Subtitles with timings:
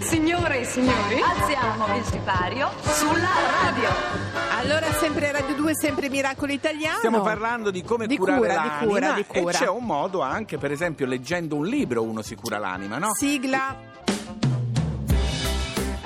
[0.00, 3.28] Signore e signori, Alziamo il sipario sulla
[3.60, 3.88] radio.
[4.58, 6.96] Allora, sempre Radio 2, sempre Miracolo Italiano.
[6.96, 9.50] Stiamo parlando di come Di curare cura, di l'anima cura, di cura.
[9.50, 13.12] e c'è un modo anche, per esempio, leggendo un libro uno si cura l'anima, no?
[13.12, 13.76] Sigla.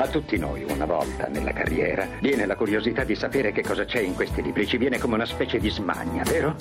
[0.00, 3.98] A tutti noi una volta nella carriera viene la curiosità di sapere che cosa c'è
[3.98, 6.54] in questi libri, ci viene come una specie di smania, vero?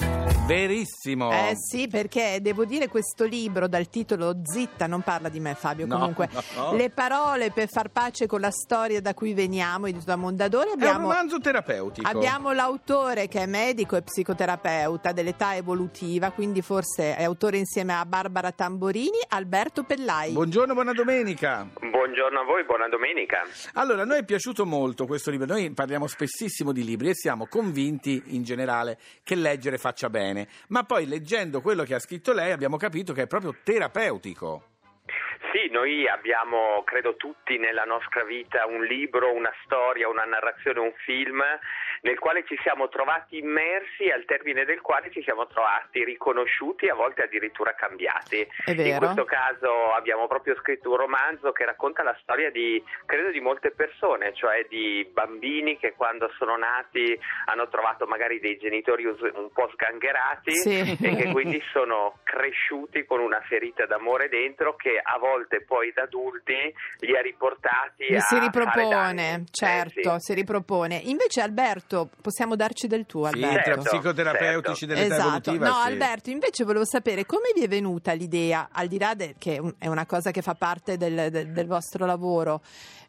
[0.48, 1.32] Verissimo.
[1.32, 5.86] Eh sì, perché devo dire questo libro dal titolo Zitta, non parla di me Fabio,
[5.86, 6.74] No, comunque no.
[6.74, 10.74] le parole per far pace con la storia da cui veniamo, edito da Mondadori, È
[10.74, 12.10] un abbiamo, romanzo terapeutico.
[12.10, 18.04] abbiamo l'autore che è medico e psicoterapeuta dell'età evolutiva, quindi forse è autore insieme a
[18.06, 20.32] Barbara Tamborini, Alberto Pellai.
[20.32, 21.68] Buongiorno, buona domenica.
[21.80, 23.26] Buongiorno a voi, buona domenica.
[23.74, 25.46] Allora, a noi è piaciuto molto questo libro.
[25.46, 30.48] Noi parliamo spessissimo di libri e siamo convinti in generale che leggere faccia bene.
[30.70, 34.76] Ma poi leggendo quello che ha scritto lei abbiamo capito che è proprio terapeutico.
[35.52, 40.94] Sì, noi abbiamo, credo tutti nella nostra vita, un libro, una storia, una narrazione, un
[41.06, 41.42] film
[42.08, 46.86] nel quale ci siamo trovati immersi e al termine del quale ci siamo trovati riconosciuti
[46.86, 48.48] e a volte addirittura cambiati.
[48.68, 53.42] In questo caso abbiamo proprio scritto un romanzo che racconta la storia di, credo, di
[53.42, 59.50] molte persone, cioè di bambini che quando sono nati hanno trovato magari dei genitori un
[59.52, 60.80] po' sgangherati Sì.
[61.02, 66.04] e che quindi sono cresciuti con una ferita d'amore dentro che a volte poi da
[66.04, 70.20] adulti li ha riportati Mi a si ripropone, Eh, certo, sì.
[70.20, 70.96] si ripropone.
[71.06, 73.64] Invece Alberto, possiamo darci del tuo Sì, Alberto?
[73.64, 75.68] Certo, psicoterapeutici dell'età Esatto, evolutiva.
[75.68, 75.88] no sì.
[75.88, 79.88] Alberto, invece volevo sapere come vi è venuta l'idea, al di là de- che è
[79.88, 82.62] una cosa che fa parte del, del- del vostro lavoro,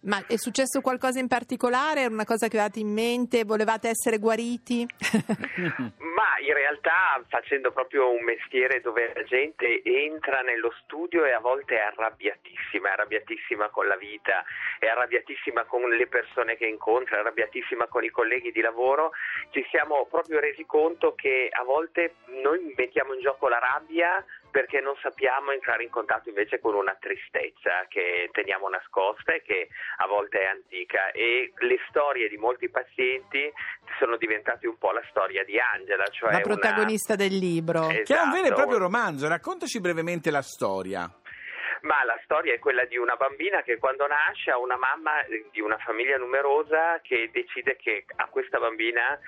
[0.02, 4.18] ma è successo qualcosa in particolare, Era una cosa che avevate in mente, volevate essere
[4.18, 4.86] guariti?
[5.58, 11.40] Ma in realtà facendo proprio un mestiere dove la gente entra nello studio e a
[11.40, 14.44] volte è arrabbiatissima, è arrabbiatissima con la vita,
[14.78, 18.67] è arrabbiatissima con le persone che incontra, è arrabbiatissima con i colleghi di lavoro,
[19.50, 24.80] ci siamo proprio resi conto che a volte noi mettiamo in gioco la rabbia perché
[24.80, 30.06] non sappiamo entrare in contatto invece con una tristezza che teniamo nascosta e che a
[30.06, 33.52] volte è antica e le storie di molti pazienti
[33.98, 37.88] sono diventate un po' la storia di Angela, cioè la una- protagonista del libro.
[37.90, 38.54] Eh, Che è un vero e Esatto.
[38.54, 39.28] proprio romanzo.
[39.28, 41.10] Raccontaci brevemente la storia.
[41.82, 45.46] Ma la storia è quella di una bambina che quando nasce ha una mamma eh,
[45.50, 49.18] di una famiglia numerosa che decide che a questa bambina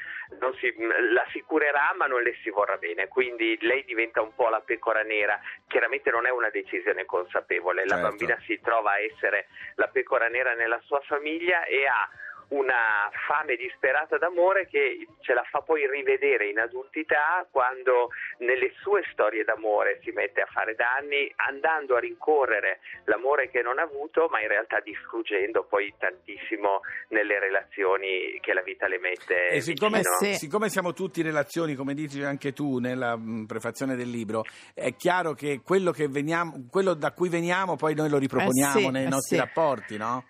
[0.41, 0.75] non si-
[1.13, 4.61] la si curerà ma non le si vorrà bene, quindi lei diventa un po' la
[4.61, 5.39] pecora nera.
[5.69, 8.09] Chiaramente non è una decisione consapevole, la Certo.
[8.09, 9.47] bambina si trova a essere
[9.77, 12.09] la pecora nera nella sua famiglia e ha
[12.51, 19.03] una fame disperata d'amore che ce la fa poi rivedere in adultità quando nelle sue
[19.13, 24.27] storie d'amore si mette a fare danni andando a rincorrere l'amore che non ha avuto
[24.31, 29.99] ma in realtà distruggendo poi tantissimo nelle relazioni che la vita le mette E siccome,
[29.99, 30.17] vicino.
[30.17, 30.35] sì.
[30.35, 34.43] siccome siamo tutti in relazioni, come dici anche tu nella prefazione del libro,
[34.75, 38.83] è chiaro che quello, che veniamo, quello da cui veniamo poi noi lo riproponiamo Eh
[38.83, 39.43] sì, nei eh nostri sì.
[39.43, 40.25] rapporti, no?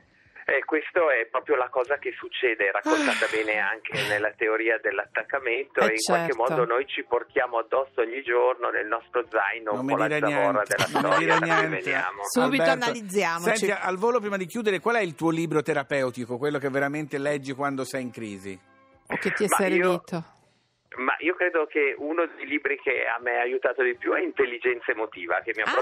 [0.51, 5.85] Eh, questo è proprio la cosa che succede, raccontata bene anche nella teoria dell'attaccamento Eh,
[5.87, 6.43] e in qualche certo.
[6.55, 10.07] modo noi ci portiamo addosso ogni giorno nel nostro zaino Non un mi po' la
[10.09, 11.77] dire zavorra niente, della non mi storia dire da cui niente.
[11.85, 12.23] veniamo.
[12.27, 13.57] Subito Alberto, analizziamoci.
[13.57, 17.19] Senti, al volo prima di chiudere, qual è il tuo libro terapeutico, quello che veramente
[17.19, 18.59] leggi quando sei in crisi?
[19.07, 20.25] O che ti è Ma io- servito?
[20.97, 24.21] Ma io credo che uno dei libri che a me ha aiutato di più è
[24.21, 25.73] Intelligenza emotiva, che mi ha Ah!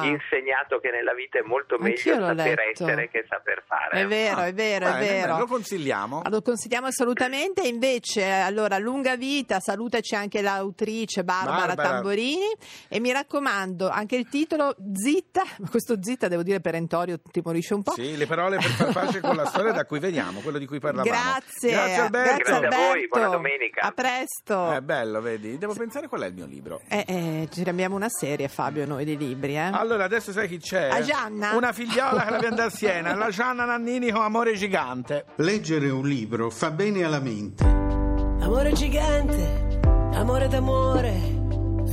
[0.00, 2.84] proprio insegnato che nella vita è molto Anch'io meglio saper letto.
[2.84, 4.00] essere che saper fare.
[4.00, 5.26] È vero, è vero, è Bene, vero.
[5.26, 6.22] bene, Lo consigliamo.
[6.30, 7.62] Lo consigliamo assolutamente.
[7.62, 11.88] E Invece, allora, lunga vita, salutaci anche l'autrice Barbara, Barbara.
[11.90, 12.48] Tamborini.
[12.88, 17.82] E mi raccomando, anche il titolo Zitta, ma questo zitta devo dire perentorio, timorisce un
[17.82, 17.92] po'.
[17.92, 20.78] Sì, le parole per far pace con la storia da cui veniamo, quello di cui
[20.80, 21.08] parlavamo.
[21.10, 22.58] Grazie, Grazie Alberto.
[22.58, 23.82] Grazie a voi, buona domenica.
[23.82, 24.36] A presto.
[24.74, 25.58] È bello, vedi?
[25.58, 26.80] Devo pensare qual è il mio libro.
[26.88, 29.70] Eh, eh, ci abbiamo una serie, Fabio, noi di libri, eh?
[29.72, 30.88] Allora, adesso sai chi c'è?
[30.88, 31.54] A Gianna?
[31.54, 35.24] Una figliola che la viene da Siena, la Gianna Nannini con Amore Gigante.
[35.36, 37.64] Leggere un libro fa bene alla mente.
[37.64, 39.80] Amore gigante,
[40.14, 41.12] amore d'amore,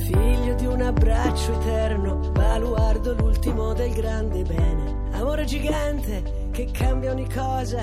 [0.06, 5.10] figlio di un abbraccio eterno, baluardo l'ultimo del grande bene.
[5.12, 7.82] Amore gigante che cambia ogni cosa,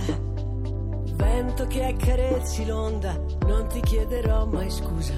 [1.23, 3.17] vento che accarezzi l'onda,
[3.47, 5.13] non ti chiederò mai scusa.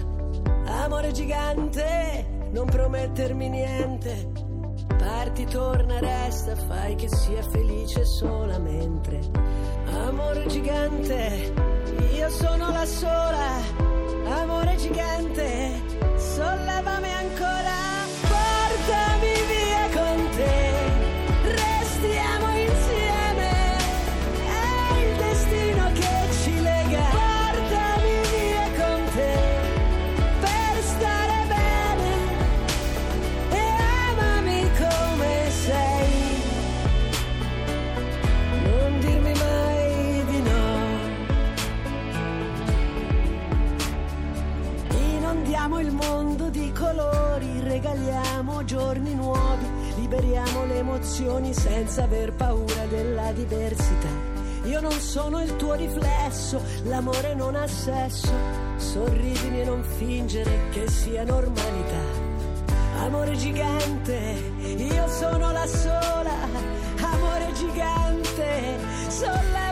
[0.66, 4.32] Amore gigante, non promettermi niente.
[4.98, 9.20] Parti, torna, resta, fai che sia felice solamente.
[9.86, 11.54] Amore gigante,
[12.16, 13.84] io sono la sola.
[14.42, 15.82] Amore gigante,
[16.18, 17.75] sollevami ancora.
[51.96, 54.10] Senza aver paura della diversità.
[54.66, 58.34] Io non sono il tuo riflesso, l'amore non ha sesso.
[58.76, 62.04] Sorridimi e non fingere che sia normalità.
[63.00, 64.16] Amore gigante,
[64.60, 66.34] io sono la sola.
[67.00, 68.78] Amore gigante,
[69.08, 69.65] sollevami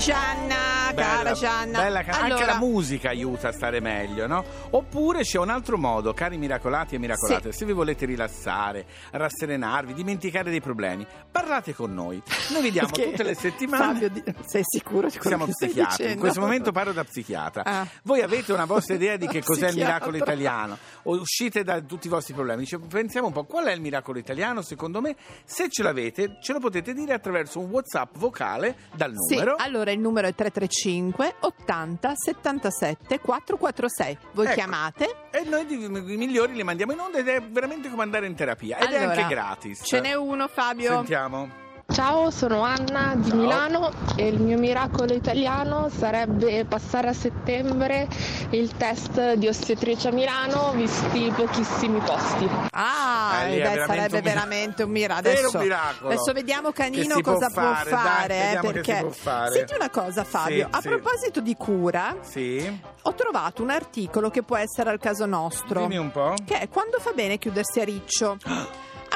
[0.00, 0.49] sei.
[1.04, 1.78] Cara Gianna.
[1.80, 4.44] bella Anche Allora, la musica aiuta a stare meglio, no?
[4.70, 10.50] Oppure c'è un altro modo, cari miracolati e miracolate, se vi volete rilassare, rasserenarvi, dimenticare
[10.50, 12.20] dei problemi, parlate con noi.
[12.52, 14.08] Noi vediamo Perché, tutte le settimane.
[14.08, 16.12] Fabio, sei sicuro di quello Siamo che psichiatri, dicendo?
[16.12, 17.64] in questo momento parlo da psichiatra.
[17.64, 17.86] Ah.
[18.04, 20.76] Voi avete una vostra idea di che cos'è il miracolo italiano?
[21.04, 22.60] O uscite da tutti i vostri problemi?
[22.62, 25.16] Dice, pensiamo un po', qual è il miracolo italiano secondo me?
[25.44, 29.54] Se ce l'avete, ce lo potete dire attraverso un WhatsApp vocale dal Sì, numero.
[29.58, 30.89] allora il numero è 335
[31.40, 34.18] 80 77 446.
[34.32, 34.54] Voi Ecco.
[34.54, 35.16] chiamate.
[35.30, 38.78] E noi i migliori li mandiamo in onda ed è veramente come andare in terapia.
[38.78, 39.82] Ed è Allora, anche gratis.
[39.84, 40.90] Ce n'è uno, Fabio.
[40.94, 41.68] Sentiamo.
[41.92, 43.38] Ciao, sono Anna di Ciao.
[43.38, 48.06] Milano e il mio miracolo italiano sarebbe passare a settembre
[48.50, 52.48] il test di ostetricia a Milano, visti pochissimi posti.
[52.70, 55.22] Ah, Eh, eh, è beh, veramente sarebbe veramente un miracolo.
[55.34, 56.10] Vero Adesso, miracolo.
[56.10, 58.26] adesso vediamo Canino può cosa può fare, fare.
[58.28, 58.96] dai, eh, perché...
[59.00, 59.50] può fare.
[59.52, 60.66] Senti una cosa, Fabio.
[60.70, 60.88] Sì, a sì.
[60.88, 62.80] proposito di cura, Sì.
[63.02, 65.80] ho trovato un articolo che può essere al caso nostro.
[65.80, 66.34] Dimmi un po'.
[66.44, 68.36] Che è quando fa bene chiudersi a riccio.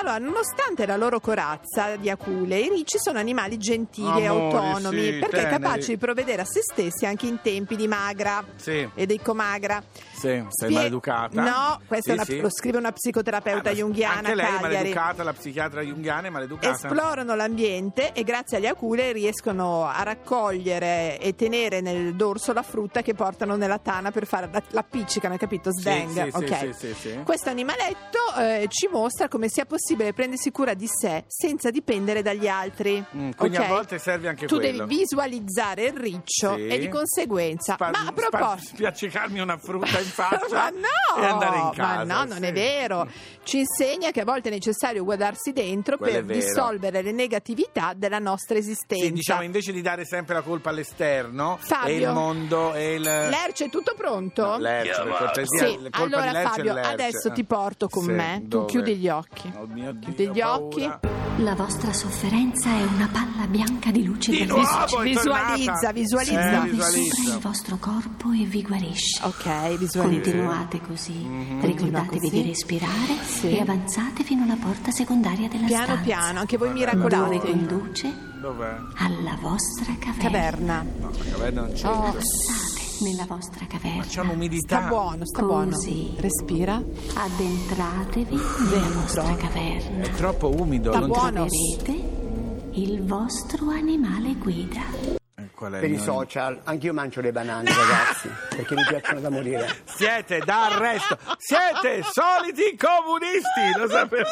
[0.06, 5.12] Allora, nonostante la loro corazza di acule, i ricci sono animali gentili e autonomi sì,
[5.18, 5.62] perché teneri.
[5.62, 8.86] capaci di provvedere a se stessi anche in tempi di magra Sì.
[8.94, 9.82] e di comagra.
[10.12, 11.40] Sì, sei Spie- maleducata.
[11.42, 12.40] No, questa Sì, sì.
[12.40, 14.74] lo scrive una psicoterapeuta Ah, junghiana Anche lei è Cagliari.
[14.74, 16.74] maleducata, la psichiatra junghiana è maleducata.
[16.86, 23.00] Esplorano l'ambiente e grazie agli acule riescono a raccogliere e tenere nel dorso la frutta
[23.00, 25.70] che portano nella tana per fare la, l'appiccicano, hai capito?
[25.72, 26.10] Sdang.
[26.10, 26.58] sì, sì, ok.
[26.58, 27.20] sì, sì, sì.
[27.24, 32.46] Questo animaletto eh, ci mostra come sia possibile prendersi cura di sé senza dipendere dagli
[32.48, 33.04] altri.
[33.16, 33.62] Mm, quindi ok?
[33.64, 34.84] a volte serve anche tu quello.
[34.86, 36.66] devi visualizzare il riccio Sì.
[36.66, 37.74] e di conseguenza.
[37.74, 38.74] Spar- ma a proposito.
[38.76, 42.04] spiaccicarmi una frutta in faccia Ma no, e andare in casa.
[42.04, 42.44] ma no, non sì.
[42.44, 43.08] è vero.
[43.42, 48.18] Ci insegna che a volte è necessario guardarsi dentro Quello per dissolvere le negatività della
[48.18, 49.04] nostra esistenza.
[49.04, 51.92] Sì, diciamo invece di dare sempre la colpa all'esterno Fabio.
[51.92, 54.42] e il mondo e il Lerce è tutto pronto?
[54.46, 58.38] No, Lerce, per cortesia, Sì, allora Fabio, adesso ti porto con Sì, me.
[58.42, 58.66] Tu dove?
[58.66, 59.52] chiudi gli occhi.
[59.56, 60.80] Oh mio Dio, Chiudi gli ho occhi.
[60.80, 61.00] paura.
[61.38, 64.62] La vostra sofferenza è una palla bianca di luce Di nuovo
[65.00, 66.62] è Visualizza, visualizza.
[66.64, 67.16] Eh, visualizza.
[67.16, 69.20] sopra il vostro corpo e vi guarisce.
[69.24, 70.00] Ok, visualizza.
[70.02, 71.12] Continuate così.
[71.22, 72.30] Continua Ricordatevi così.
[72.42, 73.48] di respirare Sì.
[73.56, 76.02] e avanzate fino alla porta secondaria della Piano stanza.
[76.02, 77.38] piano, anche voi Dove miracolati.
[77.40, 78.76] conduce Dov'è?
[78.98, 80.22] alla vostra caverna.
[80.22, 80.86] Caverna.
[81.00, 81.86] No, la caverna non c'è.
[81.88, 82.73] Oh, Passate
[83.04, 83.98] nella vostra caverna.
[83.98, 84.78] Ma c'è un'umidità.
[84.78, 85.92] sta buono, sta Così.
[85.92, 86.20] buono.
[86.20, 86.82] Respira.
[87.14, 88.36] Addentratevi
[88.70, 90.04] nella vostra caverna.
[90.04, 90.90] È troppo umido.
[90.90, 91.46] Sta non buono.
[91.46, 95.22] Troverete il vostro animale guida.
[95.54, 99.20] Qual è Per il i mio- social, anch'io mangio le banane, ragazzi, perché mi piacciono
[99.20, 99.82] da morire.
[99.84, 104.26] Siete da arresto, siete soliti comunisti, lo sapevo.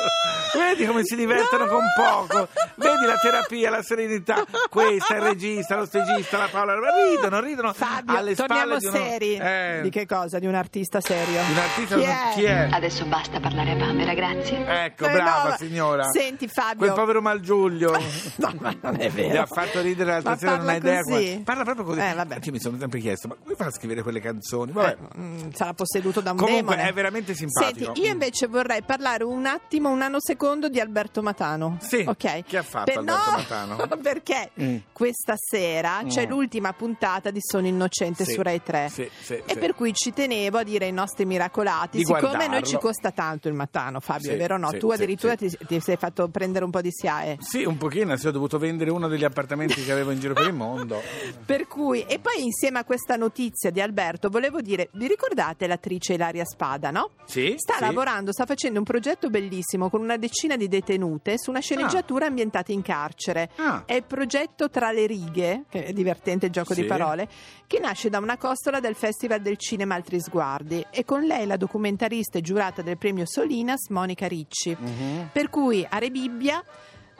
[0.54, 4.44] Vedi come si divertono con poco, vedi la terapia, la serenità.
[4.68, 8.96] Questa, il regista, lo stagista, la Paola, ridono, ridono Fabio, alle torniamo spalle di uno-
[8.96, 9.36] seri.
[9.36, 10.38] Eh, Di che cosa?
[10.40, 11.40] Di un artista serio.
[11.44, 12.16] di un artista, Chi è?
[12.34, 12.68] chi è?
[12.72, 14.64] Adesso basta parlare a Bambera, grazie.
[14.66, 16.04] Ecco, Eh, brava no, signora.
[16.10, 16.78] Senti Fabio.
[16.78, 17.90] Quel povero Malgiulio.
[18.42, 19.28] No, ma non è vero.
[19.28, 21.02] Mi ha fatto ridere l'altra Ma sera, non hai idea.
[21.20, 22.00] Quanto- Parla proprio così.
[22.00, 22.38] Eh, vabbè.
[22.42, 24.72] Io mi sono sempre chiesto, ma come fa a scrivere quelle canzoni?
[24.72, 24.96] Vabbè.
[25.14, 26.88] Eh, mm, sarà posseduto da un Comunque demone.
[26.88, 27.84] è veramente simpatico.
[27.86, 31.78] Senti, io invece vorrei parlare un attimo, un nanosecondo di Alberto Matano.
[31.80, 32.42] Sì, Ok.
[32.44, 33.76] che ha fatto Alberto no, Matano?
[34.02, 34.76] Perché Mm.
[34.92, 36.28] questa sera c'è Mm.
[36.30, 38.88] l'ultima puntata di Sono Innocente Sì, su Rai 3.
[38.90, 39.58] sì, sì, e sì.
[39.58, 42.52] per cui ci tenevo a dire ai nostri miracolati, Di siccome a guardarlo.
[42.54, 44.70] noi ci costa tanto il Matano, Fabio, Sì, è vero o no?
[44.70, 45.48] sì, tu sì, addirittura sì.
[45.48, 47.38] Ti, ti sei fatto prendere un po' di SIAE.
[47.40, 50.46] Sì, un pochino, sì, ho dovuto vendere uno degli appartamenti che avevo in giro per
[50.46, 51.01] il mondo.
[51.44, 56.14] Per cui, e poi insieme a questa notizia di Alberto, volevo dire, vi ricordate l'attrice
[56.14, 57.10] Ilaria Spada, no?
[57.24, 57.80] Sì, Sta sì.
[57.80, 62.72] lavorando, sta facendo un progetto bellissimo con una decina di detenute su una sceneggiatura ambientata
[62.72, 63.50] in carcere.
[63.56, 63.82] Ah.
[63.86, 66.82] È il progetto Tra le righe, che è divertente il gioco Sì.
[66.82, 67.28] di parole,
[67.66, 71.56] che nasce da una costola del Festival del Cinema Altri Sguardi e con lei la
[71.56, 74.76] documentarista e giurata del premio Solinas Monica Ricci.
[74.78, 75.28] Mhm.
[75.32, 76.62] Per cui a Rebibbia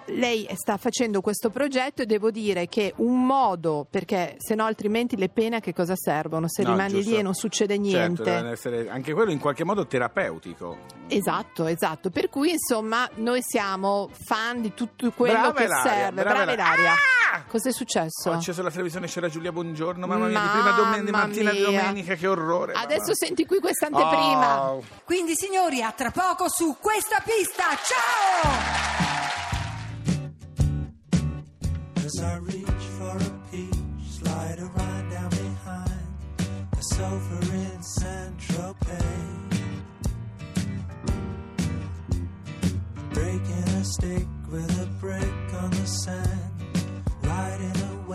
[0.07, 5.17] lei sta facendo questo progetto e devo dire che un modo, perché se no altrimenti
[5.17, 6.49] le pene a che cosa servono?
[6.49, 7.11] Se No, rimani giusto.
[7.11, 8.23] lì e non succede Certo, niente.
[8.25, 10.79] deve essere anche quello in qualche modo terapeutico.
[11.09, 12.11] Esatto, esatto.
[12.11, 16.23] Per cui insomma noi siamo fan di tutto quello Brava che Ilaria, serve.
[16.23, 16.93] brava Brava Ilaria.
[16.93, 17.43] Ah!
[17.49, 18.31] Cos'è successo?
[18.31, 21.51] Ho acceso la televisione, c'era Giulia Buongiorno, mamma mia, di prima domen- di Mamma mattina
[21.51, 21.67] di mia.
[21.81, 22.73] domenica, che orrore.
[22.75, 22.85] mamma.
[22.85, 24.71] Adesso senti qui questa anteprima.
[24.73, 24.83] Oh.
[25.05, 27.65] Quindi signori, a tra poco su questa pista.
[27.83, 28.92] Ciao!
[32.23, 33.75] I reach for a peach,
[34.09, 36.07] slide a ride down behind
[36.71, 39.61] the sofa in Saint Tropez.
[43.13, 46.53] Breaking a stick with a brick on the sand,
[47.25, 48.11] riding a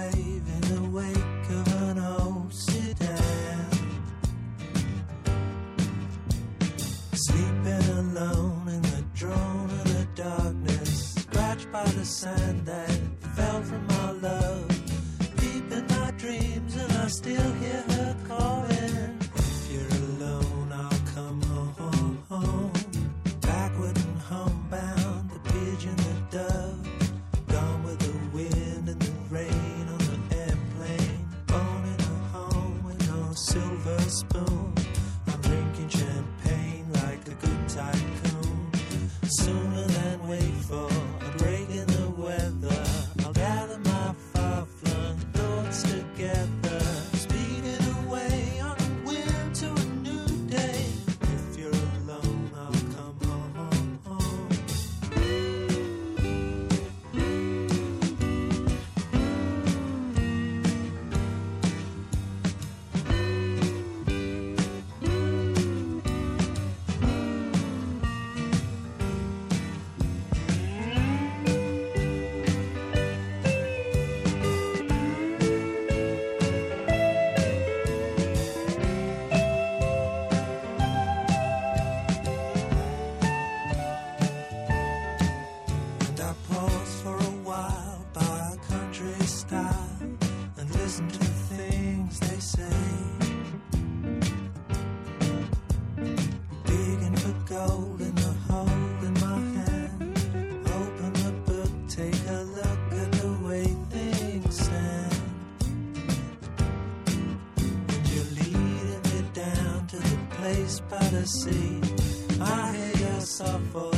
[111.30, 113.97] I hear your soft voice.